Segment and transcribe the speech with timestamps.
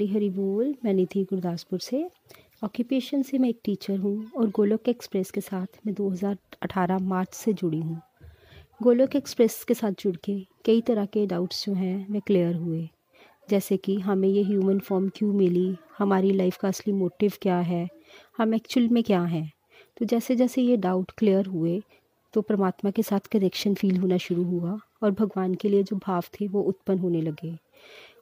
[0.00, 2.10] हरी हरी बोल, मैं निधि गुरदासपुर से।
[2.64, 7.52] ऑक्यूपेशन से मैं एक टीचर हूँ और गोलोक एक्सप्रेस के साथ मैं 2018 मार्च से
[7.52, 8.00] जुड़ी हूँ।
[8.82, 12.88] गोलोक एक्सप्रेस के साथ जुड़ के कई तरह के डाउट्स जो हैं वे क्लियर हुए।
[13.50, 15.76] जैसे कि हमें ये ह्यूमन फॉर्म क्यों मिली?
[15.98, 17.88] हमारी लाइफ का असली मोटिव क्या है?
[18.38, 19.52] हम एक्चुअल में क्या हैं?
[19.98, 21.82] तो जैसे जैसे ये डाउट क्लियर हुए
[22.32, 26.22] तो परमात्मा के साथ कनेक्शन फील होना शुरू हुआ और भगवान के लिए जो भाव
[26.34, 27.70] थे वो उत्पन्न होने लगे।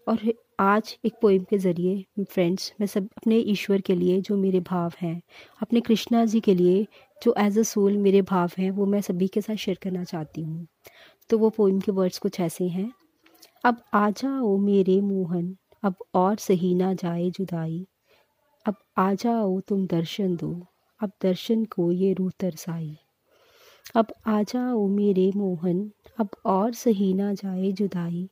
[0.08, 0.18] और
[0.60, 4.92] आज एक पोइम के ज़रिए फ्रेंड्स मैं सब अपने ईश्वर के लिए जो मेरे भाव
[5.00, 5.22] हैं,
[5.62, 6.86] अपने कृष्णा जी के लिए
[7.22, 10.42] जो एज अ सोल मेरे भाव हैं, वो मैं सभी के साथ शेयर करना चाहती
[10.42, 10.66] हूँ।
[11.30, 12.92] तो वो पोइम के वर्ड्स कुछ ऐसे हैं।
[13.64, 17.86] अब आ जाओ मेरे मोहन, अब और सही ना जाए जुदाई।
[18.66, 20.66] अब आ जाओ तुम दर्शन दो,
[21.00, 22.96] अब दर्शन को ये रूह तरसाई।
[23.96, 28.28] अब आ जाओ मेरे मोहन, अब और सही ना जाए जुदाई।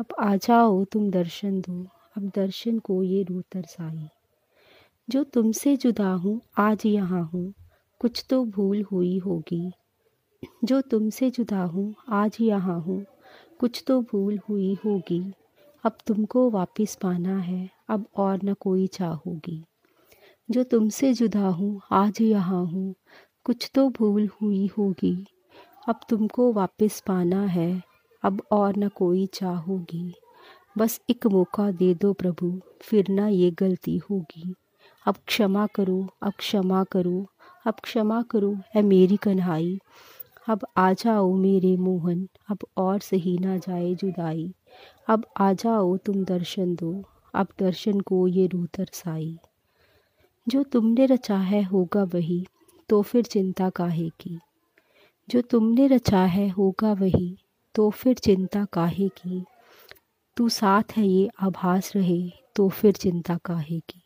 [0.00, 4.08] अब आ जाओ, तुम दर्शन दो। अब दर्शन को ये रू तरसाई।
[5.10, 7.54] जो तुमसे जुदा हूँ, आज यहाँ हूँ,
[8.00, 9.72] कुछ तो भूल हुई होगी।
[10.64, 13.06] जो तुमसे जुदा हूँ, आज यहाँ हूँ,
[13.58, 15.32] कुछ तो भूल हुई होगी।
[15.84, 19.64] अब तुमको वापस पाना है, अब और न कोई चाहोगी।
[20.50, 22.94] जो तुमसे जुदा हूँ, आज यहाँ हूँ,
[23.44, 25.26] कुछ तो भूल हुई होगी।
[25.88, 27.87] अब तुमको वापस पाना है
[28.22, 30.14] अब और न कोई चाहोगी।
[30.78, 34.54] बस एक मौका दे दो प्रभु, फिर ना ये गलती होगी।
[35.06, 37.26] अब क्षमा करो, अब क्षमा करो,
[37.66, 39.78] अब क्षमा करो है मेरी कन्हाई।
[40.48, 44.54] अब आ जाओ मेरे मोहन, अब और सही ना जाए जुदाई।
[45.08, 49.38] अब आ जाओ तुम दर्शन दो, अब दर्शन को ये रूह तरसाई।
[50.48, 52.46] जो तुमने रचा है होगा वही
[52.88, 54.38] तो फिर चिंता काहे की?
[55.30, 57.38] जो तुमने रचा है होगा वही
[57.78, 59.44] तो फिर चिंता काहे की?
[60.36, 64.00] तू साथ है ये आभास रहे तो फिर चिंता काहे की?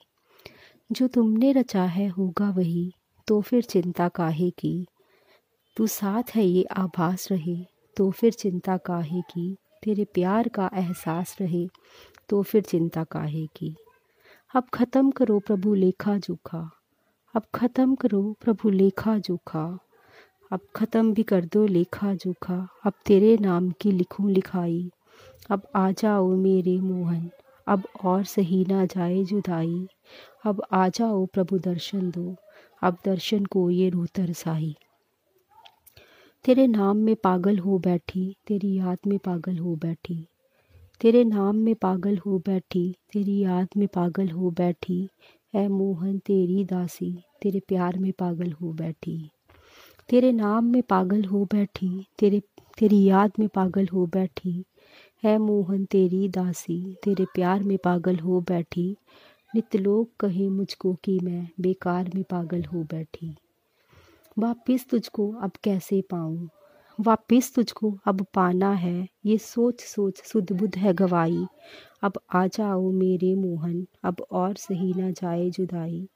[0.92, 2.92] जो तुमने रचा है होगा वही
[3.28, 4.86] तो फिर चिंता काहे की?
[5.76, 7.56] तू साथ है ये आभास रहे
[7.96, 9.56] तो फिर चिंता काहे की?
[9.82, 11.66] तेरे प्यार का एहसास रहे
[12.28, 13.74] तो फिर चिंता काहे की?
[14.54, 16.70] अब ख़त्म करो प्रभु लेखा जोखा,
[17.34, 19.78] अब ख़त्म करो प्रभु लेखा जोखा।
[20.52, 24.90] अब ख़त्म भी कर दो लेखा जोखा। अब तेरे नाम की लिखूं लिखाई।
[25.50, 27.30] अब आ जाओ मेरे मोहन।
[27.68, 29.86] अब और सही ना जाए जुदाई।
[30.44, 32.36] अब आ जाओ प्रभु दर्शन दो।
[32.82, 34.76] अब दर्शन को ये रूह तरसाई।
[36.44, 40.26] तेरे नाम में पागल हो बैठी। तेरी याद में पागल हो बैठी।
[41.00, 45.08] तेरे नाम में पागल हो बैठी। तेरी याद में पागल हो बैठी।
[45.54, 49.30] ऐ मोहन तेरी दासी। तेरे प्यार में पागल हो बैठी।
[50.08, 52.42] तेरे नाम में पागल हो बैठी, तेरे,
[52.78, 54.64] तेरी याद में पागल हो बैठी।
[55.24, 58.96] है मोहन तेरी दासी, तेरे प्यार में पागल हो बैठी।
[59.54, 63.36] नित लोग कहे मुझको कि मैं बेकार में पागल हो बैठी।
[64.38, 66.48] वापिस तुझको अब कैसे पाऊँ?
[67.00, 71.46] वापिस तुझको अब पाना है, ये सोच सोच सुध बुध है गवाई।
[72.02, 76.08] अब आ जाओ मेरे मोहन, अब और सही ना जाए जुदाई।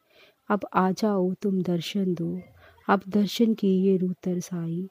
[0.48, 2.40] अब आ जाओ तुम दर्शन दो
[2.88, 4.88] अब दर्शन की ये रूह तरसाई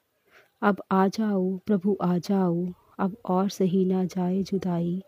[0.61, 2.65] अब आ जाओ, प्रभु आ जाओ,
[2.99, 5.01] अब और सही ना जाए जुदाई।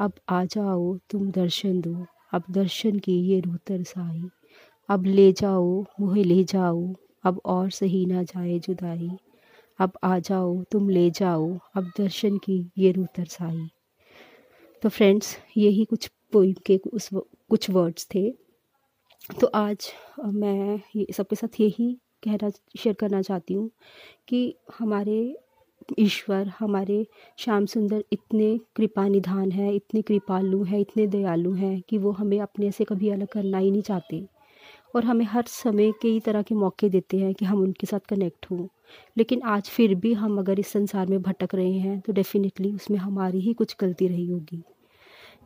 [0.00, 1.94] अब आ जाओ, तुम दर्शन दो,
[2.34, 4.22] अब दर्शन की ये रूह तरसाई
[4.88, 6.92] अब ले जाओ, मुहे ले जाओ,
[7.24, 9.10] अब और सही ना जाए जुदाई।
[9.78, 13.68] अब आ जाओ, तुम ले जाओ, अब दर्शन की ये रूह तरसाई
[14.82, 18.30] तो फ्रेंड्स, यही कुछ पोइम के उस कुछ वर्ड्स थे।
[19.40, 19.92] तो आज
[20.34, 20.80] मैं
[21.12, 21.96] सबके साथ यही
[22.28, 23.70] कहना, शेयर करना चाहती हूँ
[24.28, 25.36] कि हमारे
[25.98, 27.06] ईश्वर, हमारे
[27.38, 32.40] श्याम सुंदर इतने कृपा निधान हैं, इतने कृपालु हैं, इतने दयालु हैं कि वो हमें
[32.40, 34.26] अपने से कभी अलग करना ही नहीं चाहते।
[34.94, 38.46] और हमें हर समय कई तरह के मौके देते हैं कि हम उनके साथ कनेक्ट
[38.50, 38.66] हों।
[39.18, 42.98] लेकिन आज फिर भी हम अगर इस संसार में भटक रहे हैं तो डेफ़िनेटली उसमें
[42.98, 44.62] हमारी ही कुछ गलती रही होगी।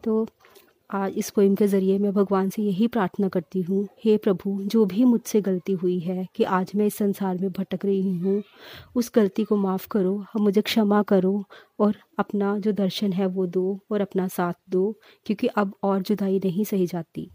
[0.04, 0.26] तो
[0.90, 4.84] आज इस पोइम के ज़रिए मैं भगवान से यही प्रार्थना करती हूँ, हे प्रभु, जो
[4.84, 8.42] भी मुझसे गलती हुई है कि आज मैं इस संसार में भटक रही हूँ,
[8.96, 11.44] उस गलती को माफ़ करो हम मुझे क्षमा करो
[11.81, 14.92] और अपना जो दर्शन है वो दो और अपना साथ दो,
[15.26, 17.31] क्योंकि अब और जुदाई नहीं सही जाती।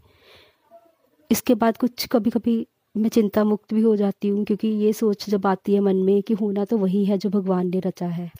[1.30, 5.28] इसके बाद कुछ कभी कभी मैं चिंता मुक्त भी हो जाती हूँ, क्योंकि ये सोच
[5.30, 8.30] जब आती है मन में कि होना तो वही है जो भगवान ने रचा है।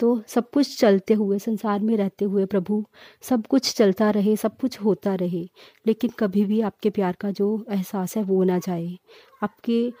[0.00, 2.84] तो सब कुछ चलते हुए, संसार में रहते हुए प्रभु,
[3.24, 5.44] सब कुछ चलता रहे, सब कुछ होता रहे,
[5.86, 8.96] लेकिन कभी भी आपके प्यार का जो एहसास है वो ना जाए।
[9.42, 9.92] आपके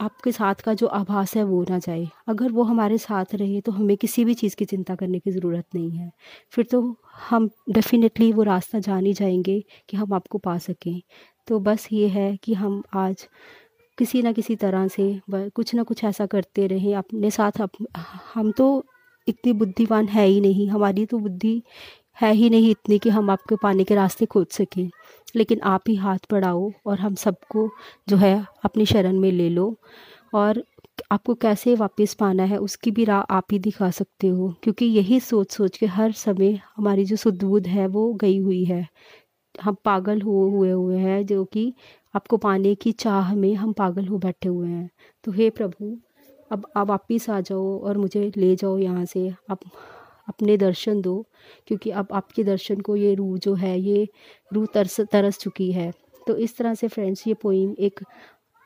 [0.00, 3.72] आपके साथ का जो आभास है वो ना जाए। अगर वो हमारे साथ रहे तो
[3.72, 6.10] हमें किसी भी चीज़ की चिंता करने की ज़रूरत नहीं है।
[6.52, 6.80] फिर तो
[7.28, 11.00] हम डेफिनेटली वो रास्ता जान ही जाएँगे कि हम आपको पा सकें।
[11.48, 13.26] तो बस ये है कि हम आज
[13.98, 17.70] किसी ना किसी तरह से कुछ ना कुछ ऐसा करते रहें अपने साथ अप,
[18.34, 18.84] हम तो
[19.26, 21.62] इतनी बुद्धिमान है ही नहीं हमारी तो बुद्धि
[22.22, 24.90] है ही नहीं इतनी कि हम आपके पाने के रास्ते खोज सकें।
[25.36, 27.68] लेकिन आप ही हाथ बढ़ाओ और हम सबको
[28.08, 28.34] जो है
[28.64, 29.74] अपनी शरण में ले लो
[30.34, 30.62] और
[31.12, 35.20] आपको कैसे वापस पाना है उसकी भी राह आप ही दिखा सकते हो क्योंकि यही
[35.20, 38.86] सोच सोच के हर समय हमारी जो शुद्ध बुद्ध है वो गई हुई है।
[39.60, 41.74] हम पागल हो, हुए हुए हैं, जो कि
[42.14, 44.90] आपको पाने की चाह में हम पागल हो बैठे हुए हैं।
[45.24, 45.98] तो हे प्रभु,
[46.52, 49.58] अब, आप वापिस आ जाओ और मुझे ले जाओ यहाँ से। आप
[50.28, 51.26] अपने दर्शन दो,
[51.66, 54.08] क्योंकि अब आपके दर्शन को ये रूह जो है, ये
[54.52, 55.92] रूह तरस तरस चुकी है।
[56.26, 58.00] तो इस तरह से फ्रेंड्स, ये पोइम एक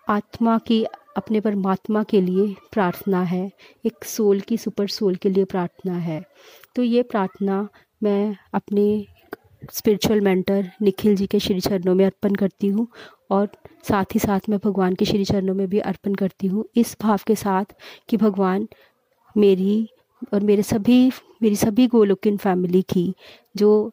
[0.09, 0.85] आत्मा की,
[1.17, 3.51] अपने परमात्मा के लिए प्रार्थना है।
[3.87, 6.25] एक सोल की, सुपर सोल के लिए प्रार्थना है।
[6.75, 7.69] तो ये प्रार्थना
[8.03, 9.07] मैं अपने
[9.73, 12.87] स्पिरिचुअल मेंटर निखिल जी के श्री चरणों में अर्पण करती हूँ
[13.31, 13.49] और
[13.89, 17.19] साथ ही साथ मैं भगवान के श्री चरणों में भी अर्पण करती हूँ। इस भाव
[17.27, 17.65] के साथ
[18.09, 18.69] कि भगवान
[19.37, 19.89] मेरी
[20.35, 21.13] और मेरे सभी,
[21.43, 23.15] मेरी सभी गोलोकिन फैमिली की,
[23.57, 23.93] जो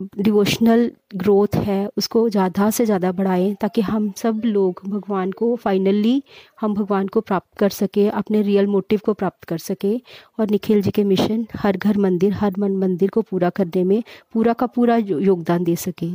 [0.00, 6.22] डिवोशनल ग्रोथ है, उसको ज़्यादा से ज़्यादा बढ़ाएँ ताकि हम सब लोग भगवान को फाइनली
[6.60, 9.96] हम भगवान को प्राप्त कर सके, अपने रियल मोटिव को प्राप्त कर सके
[10.38, 14.02] और निखिल जी के मिशन हर घर मंदिर, हर मन मंदिर को पूरा करने में
[14.32, 16.10] पूरा का पूरा योगदान दे सके।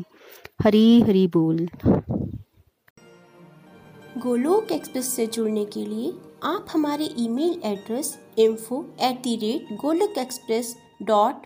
[0.63, 1.67] हरी हरी बोल।
[4.17, 10.17] गोलोक एक्सप्रेस से जुड़ने के लिए आप हमारे email address info at the rate Golok
[10.17, 11.45] express dot